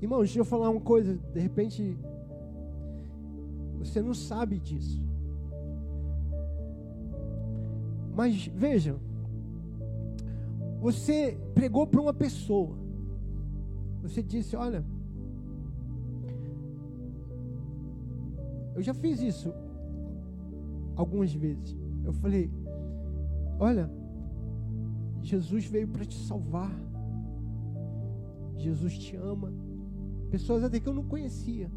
Irmão, 0.00 0.20
deixa 0.20 0.38
eu 0.38 0.44
falar 0.44 0.70
uma 0.70 0.80
coisa, 0.80 1.18
de 1.34 1.40
repente 1.40 1.98
você 3.78 4.00
não 4.00 4.14
sabe 4.14 4.58
disso. 4.58 5.02
Mas 8.14 8.46
veja, 8.46 8.96
você 10.80 11.38
pregou 11.54 11.86
para 11.86 12.00
uma 12.00 12.14
pessoa. 12.14 12.76
Você 14.02 14.22
disse: 14.22 14.56
Olha, 14.56 14.84
eu 18.74 18.82
já 18.82 18.94
fiz 18.94 19.20
isso 19.20 19.52
algumas 20.96 21.32
vezes. 21.32 21.76
Eu 22.04 22.12
falei: 22.12 22.50
Olha, 23.58 23.90
Jesus 25.22 25.66
veio 25.66 25.88
para 25.88 26.04
te 26.04 26.16
salvar. 26.16 26.72
Jesus 28.56 28.98
te 28.98 29.16
ama. 29.16 29.52
Pessoas 30.30 30.62
até 30.62 30.78
que 30.78 30.88
eu 30.88 30.94
não 30.94 31.04
conhecia. 31.04 31.70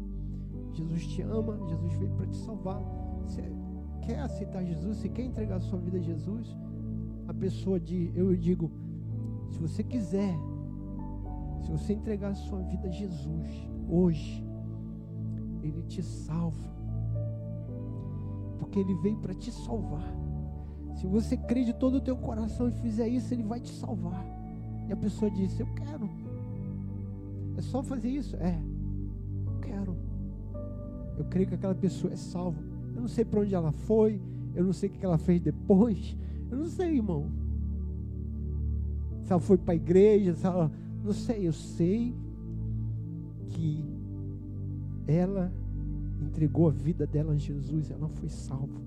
Jesus 0.72 1.06
te 1.06 1.22
ama, 1.22 1.58
Jesus 1.68 1.92
veio 1.94 2.10
para 2.12 2.26
te 2.26 2.36
salvar. 2.36 2.80
Você 3.22 3.42
quer 4.02 4.20
aceitar 4.20 4.64
Jesus? 4.64 4.98
Você 4.98 5.08
quer 5.08 5.24
entregar 5.24 5.56
a 5.56 5.60
sua 5.60 5.78
vida 5.78 5.98
a 5.98 6.00
Jesus? 6.00 6.54
A 7.26 7.34
pessoa 7.34 7.80
de, 7.80 8.12
eu 8.14 8.36
digo, 8.36 8.70
se 9.50 9.58
você 9.58 9.82
quiser, 9.82 10.36
se 11.64 11.72
você 11.72 11.94
entregar 11.94 12.30
a 12.30 12.34
sua 12.34 12.60
vida 12.60 12.88
a 12.88 12.90
Jesus 12.90 13.68
hoje, 13.88 14.44
Ele 15.62 15.82
te 15.82 16.02
salva. 16.02 16.72
Porque 18.58 18.78
Ele 18.78 18.94
veio 18.96 19.16
para 19.16 19.34
te 19.34 19.50
salvar. 19.50 20.14
Se 20.96 21.06
você 21.06 21.36
crê 21.36 21.64
de 21.64 21.72
todo 21.72 21.96
o 21.96 22.00
teu 22.00 22.16
coração 22.16 22.68
e 22.68 22.72
fizer 22.72 23.08
isso, 23.08 23.32
Ele 23.32 23.42
vai 23.42 23.60
te 23.60 23.72
salvar. 23.72 24.24
E 24.88 24.92
a 24.92 24.96
pessoa 24.96 25.30
disse: 25.30 25.60
Eu 25.60 25.68
quero. 25.74 26.08
É 27.56 27.62
só 27.62 27.82
fazer 27.82 28.10
isso? 28.10 28.36
É. 28.36 28.60
Eu 29.46 29.58
quero. 29.60 29.96
Eu 31.16 31.24
creio 31.24 31.48
que 31.48 31.54
aquela 31.54 31.74
pessoa 31.74 32.12
é 32.12 32.16
salva. 32.16 32.62
Eu 32.94 33.00
não 33.00 33.08
sei 33.08 33.24
para 33.24 33.40
onde 33.40 33.54
ela 33.54 33.72
foi. 33.72 34.20
Eu 34.54 34.64
não 34.64 34.72
sei 34.72 34.88
o 34.88 34.92
que 34.92 35.04
ela 35.04 35.18
fez 35.18 35.40
depois. 35.40 36.16
Eu 36.50 36.58
não 36.58 36.66
sei, 36.66 36.96
irmão. 36.96 37.30
Se 39.22 39.32
ela 39.32 39.40
foi 39.40 39.56
para 39.56 39.72
a 39.72 39.76
igreja, 39.76 40.34
se 40.34 40.46
ela. 40.46 40.70
Não 41.04 41.12
sei, 41.12 41.46
eu 41.46 41.52
sei 41.52 42.14
que 43.50 43.84
ela 45.06 45.52
entregou 46.22 46.68
a 46.68 46.70
vida 46.70 47.06
dela 47.06 47.34
a 47.34 47.36
Jesus, 47.36 47.90
ela 47.90 48.08
foi 48.08 48.30
salva. 48.30 48.80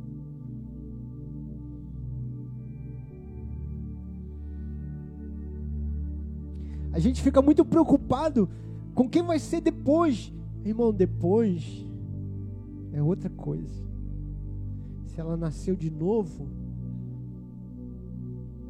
A 6.92 6.98
gente 6.98 7.22
fica 7.22 7.40
muito 7.40 7.64
preocupado 7.64 8.50
com 8.96 9.08
quem 9.08 9.22
vai 9.22 9.38
ser 9.38 9.62
depois. 9.62 10.34
Irmão, 10.66 10.92
depois 10.92 11.86
é 12.94 13.04
outra 13.04 13.30
coisa. 13.30 13.86
Se 15.06 15.22
ela 15.22 15.38
nasceu 15.38 15.76
de 15.76 15.92
novo, 15.92 16.48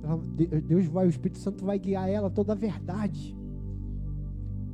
ela, 0.03 0.17
Deus 0.67 0.85
vai, 0.87 1.07
o 1.07 1.09
Espírito 1.09 1.39
Santo 1.39 1.63
vai 1.63 1.79
guiar 1.79 2.09
ela 2.09 2.29
toda 2.29 2.51
a 2.51 2.55
verdade. 2.55 3.36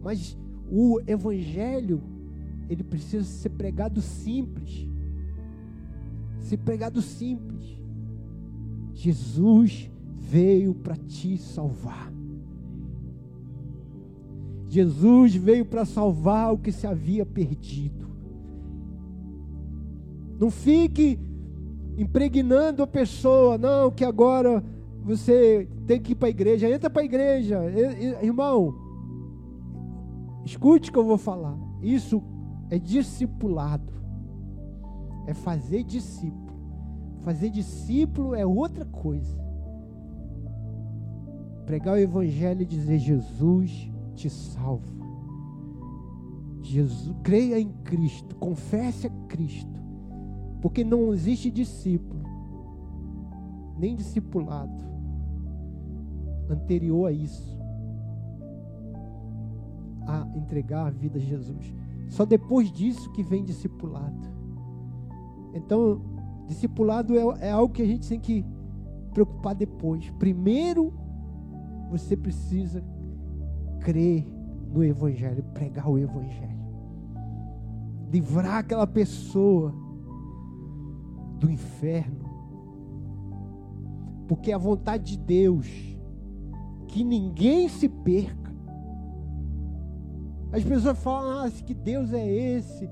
Mas 0.04 0.38
o 0.70 1.00
evangelho, 1.08 2.02
ele 2.70 2.84
precisa 2.84 3.24
ser 3.24 3.50
pregado 3.50 4.02
simples. 4.02 4.88
Ser 6.39 6.58
pregado 6.58 7.02
simples. 7.02 7.80
Jesus 8.94 9.89
veio 10.20 10.74
para 10.74 10.96
te 10.96 11.38
salvar. 11.38 12.12
Jesus 14.68 15.36
veio 15.36 15.66
para 15.66 15.86
salvar 15.86 16.54
o 16.54 16.58
que 16.58 16.72
se 16.72 16.88
havia 16.88 17.26
perdido. 17.26 18.08
Não 20.39 20.50
fique 20.50 21.20
impregnando 21.98 22.82
a 22.82 22.88
pessoa, 22.88 23.58
não, 23.58 23.92
que 23.92 24.04
agora 24.04 24.63
você 25.04 25.68
tem 25.86 26.02
que 26.02 26.13
ir 26.13 26.16
para 26.16 26.28
a 26.28 26.32
igreja. 26.32 26.70
Entra 26.70 26.89
para 26.89 27.04
a 27.04 27.06
igreja, 27.06 27.60
irmão. 28.22 28.83
Escute 30.45 30.89
o 30.89 30.93
que 30.93 30.99
eu 30.99 31.06
vou 31.06 31.17
falar. 31.17 31.58
Isso 31.82 32.21
é 32.69 32.77
discipulado. 32.77 33.93
É 35.25 35.34
fazer 35.34 35.84
discípulo. 35.84 36.53
Fazer 37.21 37.49
discípulo 37.49 38.36
é 38.36 38.45
outra 38.45 38.86
coisa. 38.86 39.41
Pregar 41.65 41.95
o 41.95 41.99
evangelho 41.99 42.62
e 42.62 42.65
dizer 42.65 42.99
Jesus 42.99 43.89
te 44.15 44.29
salva. 44.29 44.93
Jesus, 46.62 47.15
creia 47.23 47.60
em 47.60 47.69
Cristo, 47.84 48.36
confesse 48.38 49.08
a 49.08 49.10
Cristo, 49.27 49.82
porque 50.62 50.84
não 50.84 51.13
existe 51.13 51.51
discípulo, 51.51 52.23
nem 53.77 53.95
discipulado 53.95 54.82
anterior 56.49 57.08
a 57.08 57.12
isso, 57.12 57.58
a 60.08 60.28
entregar 60.36 60.88
a 60.88 60.89
vida 60.89 61.18
a 61.18 61.22
Jesus. 61.22 61.74
Só 62.10 62.26
depois 62.26 62.72
disso 62.72 63.12
que 63.12 63.24
vem 63.24 63.44
discipulado. 63.44 64.28
Então, 65.54 66.02
discipulado 66.48 67.18
é, 67.18 67.48
é 67.48 67.52
algo 67.52 67.74
que 67.74 67.82
a 67.82 67.88
gente 67.88 68.08
tem 68.08 68.20
que 68.20 68.46
preocupar 69.13 69.56
depois. 69.56 70.10
Primeiro, 70.12 70.94
você 71.89 72.18
precisa 72.18 72.84
crer 73.80 74.28
no 74.74 74.84
Evangelho, 74.84 75.44
pregar 75.54 75.89
o 75.89 75.98
Evangelho. 75.98 76.54
livrar 78.12 78.58
aquela 78.60 78.88
pessoa 78.88 79.74
do 81.39 81.50
inferno. 81.50 82.24
Porque 84.28 84.52
a 84.52 84.58
vontade 84.58 85.18
de 85.18 85.18
Deus 85.18 85.68
que 86.88 87.04
ninguém 87.04 87.68
se 87.68 87.89
perca. 87.89 88.42
As 90.54 90.63
pessoas 90.63 91.00
falam 91.00 91.48
ah, 91.48 91.50
que 91.50 91.74
Deus 91.74 92.13
é 92.13 92.24
esse. 92.24 92.88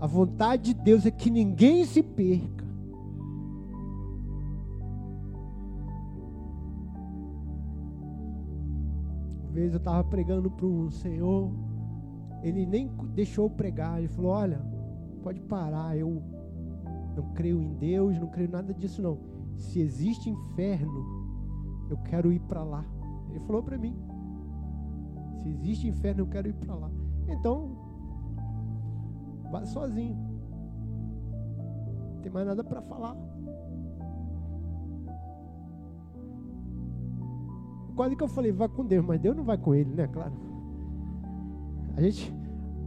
A 0.00 0.06
vontade 0.06 0.72
de 0.72 0.74
Deus 0.74 1.04
é 1.04 1.10
que 1.10 1.28
ninguém 1.30 1.84
se 1.84 2.00
perca. 2.00 2.64
Uma 9.42 9.50
vez 9.52 9.72
eu 9.72 9.78
estava 9.78 10.04
pregando 10.04 10.48
para 10.48 10.64
um 10.64 10.92
senhor, 10.92 11.52
ele 12.40 12.64
nem 12.64 12.88
deixou 13.14 13.46
eu 13.46 13.50
pregar, 13.50 13.98
ele 13.98 14.06
falou: 14.06 14.30
Olha, 14.30 14.64
pode 15.24 15.40
parar, 15.40 15.96
eu 15.96 16.22
não 17.16 17.32
creio 17.34 17.60
em 17.60 17.74
Deus, 17.74 18.16
não 18.16 18.28
creio 18.28 18.48
nada 18.48 18.72
disso 18.72 19.02
não. 19.02 19.18
Se 19.56 19.80
existe 19.80 20.30
inferno, 20.30 21.04
eu 21.90 21.96
quero 21.98 22.32
ir 22.32 22.40
para 22.42 22.62
lá. 22.62 22.84
Ele 23.28 23.40
falou 23.40 23.62
para 23.62 23.76
mim. 23.76 24.11
Se 25.42 25.48
existe 25.48 25.88
inferno, 25.88 26.22
eu 26.22 26.26
quero 26.26 26.48
ir 26.48 26.54
para 26.54 26.74
lá. 26.74 26.90
Então, 27.28 27.70
vá 29.50 29.64
sozinho. 29.64 30.16
Não 32.14 32.22
tem 32.22 32.30
mais 32.30 32.46
nada 32.46 32.62
para 32.62 32.80
falar. 32.82 33.16
Quase 37.96 38.14
que 38.16 38.22
eu 38.22 38.28
falei, 38.28 38.52
vá 38.52 38.68
com 38.68 38.84
Deus, 38.86 39.04
mas 39.04 39.20
Deus 39.20 39.36
não 39.36 39.44
vai 39.44 39.58
com 39.58 39.74
ele, 39.74 39.92
né? 39.94 40.06
Claro. 40.06 40.32
A 41.96 42.00
gente, 42.00 42.32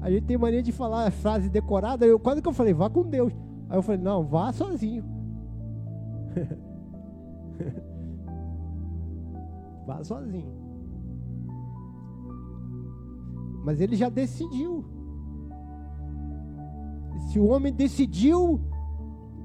a 0.02 0.10
gente 0.10 0.26
tem 0.26 0.38
mania 0.38 0.64
de 0.64 0.72
falar 0.72 1.12
frase 1.12 1.50
decorada. 1.50 2.06
Eu, 2.06 2.18
quase 2.20 2.42
que 2.42 2.48
eu 2.48 2.54
falei, 2.54 2.74
vá 2.74 2.90
com 2.90 3.04
Deus. 3.04 3.34
Aí 3.70 3.78
eu 3.78 3.84
falei, 3.84 4.02
não, 4.02 4.24
vá 4.24 4.54
sozinho. 4.54 5.04
vá 9.86 10.04
sozinho. 10.04 10.65
Mas 13.66 13.82
ele 13.82 13.96
já 13.96 14.10
decidiu. 14.10 14.86
Se 17.28 17.40
o 17.40 17.48
homem 17.48 17.74
decidiu, 17.74 18.62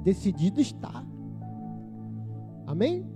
decidido 0.05 0.61
está. 0.61 1.03
Amém? 2.67 3.07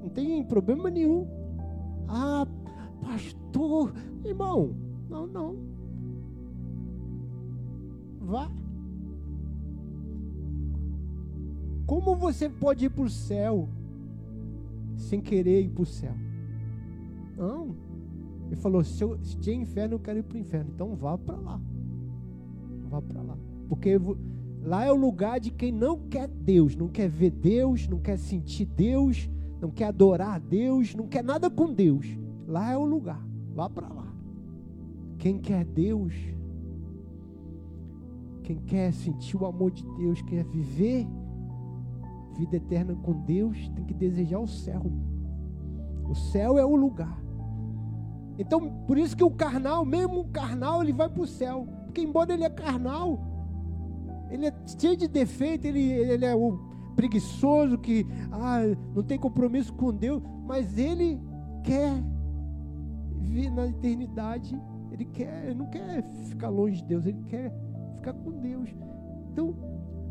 Não 0.00 0.08
tem 0.08 0.44
problema 0.44 0.88
nenhum. 0.88 1.26
Ah, 2.06 2.46
pastor, 3.00 3.92
irmão, 4.24 4.72
não, 5.10 5.26
não. 5.26 5.56
Vá. 8.20 8.48
Como 11.86 12.14
você 12.14 12.48
pode 12.48 12.84
ir 12.84 12.90
para 12.90 13.02
o 13.02 13.10
céu 13.10 13.68
sem 14.94 15.20
querer 15.20 15.62
ir 15.62 15.70
para 15.70 15.82
o 15.82 15.86
céu? 15.86 16.14
Não. 17.36 17.91
Ele 18.52 18.60
falou: 18.60 18.84
se, 18.84 19.02
eu, 19.02 19.18
se 19.24 19.50
inferno, 19.50 19.94
eu 19.94 19.98
quero 19.98 20.18
ir 20.18 20.22
para 20.22 20.36
o 20.36 20.38
inferno. 20.38 20.70
Então 20.74 20.94
vá 20.94 21.16
para 21.16 21.36
lá. 21.36 21.58
Vá 22.90 23.00
para 23.00 23.22
lá. 23.22 23.38
Porque 23.66 23.98
lá 24.62 24.84
é 24.84 24.92
o 24.92 24.94
lugar 24.94 25.40
de 25.40 25.50
quem 25.50 25.72
não 25.72 25.98
quer 25.98 26.28
Deus, 26.28 26.76
não 26.76 26.86
quer 26.86 27.08
ver 27.08 27.30
Deus, 27.30 27.88
não 27.88 27.98
quer 27.98 28.18
sentir 28.18 28.66
Deus, 28.66 29.30
não 29.58 29.70
quer 29.70 29.86
adorar 29.86 30.38
Deus, 30.38 30.94
não 30.94 31.08
quer 31.08 31.24
nada 31.24 31.48
com 31.48 31.72
Deus. 31.72 32.06
Lá 32.46 32.70
é 32.70 32.76
o 32.76 32.84
lugar. 32.84 33.26
Vá 33.54 33.70
para 33.70 33.88
lá. 33.88 34.12
Quem 35.18 35.38
quer 35.38 35.64
Deus, 35.64 36.12
quem 38.42 38.58
quer 38.58 38.92
sentir 38.92 39.38
o 39.38 39.46
amor 39.46 39.70
de 39.70 39.86
Deus, 39.96 40.20
quer 40.20 40.44
viver 40.44 41.06
vida 42.36 42.56
eterna 42.56 42.94
com 42.96 43.12
Deus, 43.22 43.56
tem 43.70 43.84
que 43.86 43.94
desejar 43.94 44.40
o 44.40 44.46
céu. 44.46 44.82
O 46.06 46.14
céu 46.14 46.58
é 46.58 46.64
o 46.66 46.76
lugar. 46.76 47.21
Então, 48.38 48.84
por 48.86 48.98
isso 48.98 49.16
que 49.16 49.24
o 49.24 49.30
carnal, 49.30 49.84
mesmo 49.84 50.20
o 50.20 50.28
carnal, 50.28 50.82
ele 50.82 50.92
vai 50.92 51.08
para 51.08 51.22
o 51.22 51.26
céu. 51.26 51.66
Porque 51.84 52.00
embora 52.00 52.32
ele 52.32 52.44
é 52.44 52.50
carnal, 52.50 53.20
ele 54.30 54.46
é 54.46 54.54
cheio 54.78 54.96
de 54.96 55.06
defeito, 55.06 55.66
ele, 55.66 55.80
ele 55.80 56.24
é 56.24 56.34
o 56.34 56.58
preguiçoso 56.96 57.78
que 57.78 58.06
ah, 58.30 58.60
não 58.94 59.02
tem 59.02 59.18
compromisso 59.18 59.72
com 59.74 59.92
Deus, 59.92 60.22
mas 60.46 60.78
ele 60.78 61.20
quer 61.62 61.92
vir 63.20 63.50
na 63.50 63.66
eternidade. 63.66 64.60
Ele 64.90 65.04
quer, 65.06 65.46
ele 65.46 65.54
não 65.54 65.66
quer 65.66 66.02
ficar 66.26 66.48
longe 66.48 66.76
de 66.76 66.84
Deus, 66.84 67.06
ele 67.06 67.22
quer 67.24 67.52
ficar 67.96 68.12
com 68.12 68.30
Deus. 68.32 68.68
Então, 69.30 69.54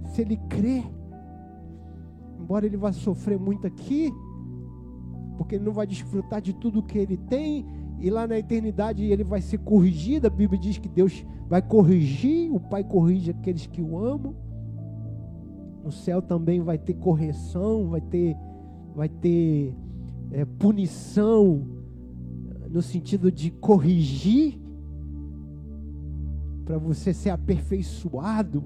se 0.06 0.22
ele 0.22 0.38
crê 0.50 0.84
embora 2.42 2.66
ele 2.66 2.76
vá 2.76 2.92
sofrer 2.92 3.40
muito 3.40 3.68
aqui, 3.68 4.12
porque 5.38 5.56
ele 5.56 5.64
não 5.64 5.72
vai 5.72 5.88
desfrutar 5.88 6.42
de 6.42 6.54
tudo 6.54 6.84
que 6.84 6.98
ele 6.98 7.16
tem, 7.16 7.66
e 8.02 8.10
lá 8.10 8.28
na 8.28 8.40
eternidade 8.40 9.04
ele 9.04 9.24
vai 9.24 9.42
ser 9.42 9.60
corrigido. 9.60 10.26
A 10.26 10.30
Bíblia 10.30 10.60
diz 10.60 10.78
que 10.80 10.90
Deus 10.90 11.24
vai 11.48 11.62
corrigir, 11.62 12.52
o 12.52 12.60
Pai 12.60 12.84
corrige 12.84 13.30
aqueles 13.30 13.68
que 13.68 13.82
o 13.82 13.98
amam. 14.04 14.36
No 15.84 15.92
céu 15.92 16.22
também 16.22 16.62
vai 16.62 16.80
ter 16.80 16.96
correção, 16.96 17.90
vai 17.90 18.02
ter, 18.02 18.36
vai 18.96 19.08
ter 19.08 19.76
é, 20.32 20.46
punição, 20.46 21.68
no 22.70 22.82
sentido 22.82 23.32
de 23.32 23.52
corrigir, 23.52 24.60
para 26.66 26.78
você 26.78 27.14
ser 27.14 27.30
aperfeiçoado. 27.30 28.64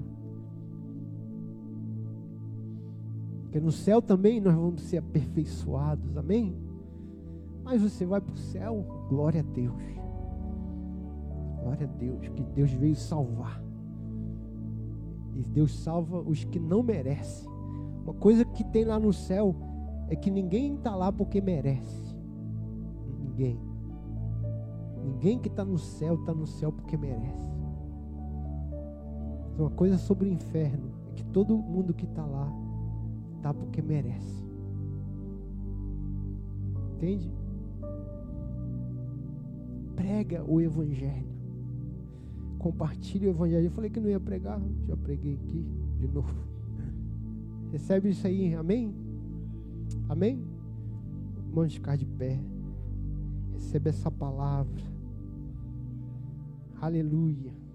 Porque 3.42 3.60
no 3.60 3.72
céu 3.72 4.00
também 4.00 4.40
nós 4.40 4.54
vamos 4.54 4.82
ser 4.82 4.98
aperfeiçoados, 4.98 6.16
amém? 6.16 6.54
Mas 7.66 7.82
você 7.82 8.06
vai 8.06 8.20
para 8.20 8.32
o 8.32 8.36
céu, 8.36 8.86
glória 9.08 9.40
a 9.40 9.52
Deus. 9.52 9.82
Glória 11.60 11.84
a 11.84 11.98
Deus, 11.98 12.28
que 12.28 12.44
Deus 12.44 12.70
veio 12.70 12.94
salvar. 12.94 13.60
E 15.34 15.42
Deus 15.42 15.76
salva 15.76 16.20
os 16.20 16.44
que 16.44 16.60
não 16.60 16.80
merecem. 16.80 17.50
Uma 18.04 18.14
coisa 18.14 18.44
que 18.44 18.62
tem 18.62 18.84
lá 18.84 19.00
no 19.00 19.12
céu 19.12 19.52
é 20.08 20.14
que 20.14 20.30
ninguém 20.30 20.76
está 20.76 20.94
lá 20.94 21.10
porque 21.10 21.40
merece. 21.40 22.16
Ninguém. 23.18 23.60
Ninguém 25.04 25.36
que 25.40 25.48
está 25.48 25.64
no 25.64 25.76
céu 25.76 26.14
está 26.14 26.32
no 26.32 26.46
céu 26.46 26.70
porque 26.70 26.96
merece. 26.96 27.50
Uma 29.58 29.70
coisa 29.70 29.98
sobre 29.98 30.28
o 30.28 30.32
inferno 30.32 30.92
é 31.08 31.14
que 31.14 31.24
todo 31.24 31.58
mundo 31.58 31.92
que 31.92 32.04
está 32.04 32.24
lá 32.24 32.48
está 33.34 33.52
porque 33.52 33.82
merece. 33.82 34.46
Entende? 36.94 37.45
Prega 39.96 40.44
o 40.44 40.60
Evangelho. 40.60 41.34
Compartilhe 42.58 43.26
o 43.26 43.30
Evangelho. 43.30 43.66
Eu 43.66 43.70
falei 43.70 43.90
que 43.90 43.98
não 43.98 44.08
ia 44.08 44.20
pregar, 44.20 44.60
já 44.86 44.96
preguei 44.96 45.34
aqui 45.34 45.66
de 45.98 46.06
novo. 46.06 46.34
Recebe 47.72 48.10
isso 48.10 48.26
aí, 48.26 48.54
amém? 48.54 48.94
Amém? 50.08 50.44
Vamos 51.52 51.74
ficar 51.74 51.96
de 51.96 52.06
pé. 52.06 52.38
Recebe 53.54 53.88
essa 53.90 54.10
palavra. 54.10 54.82
Aleluia. 56.80 57.65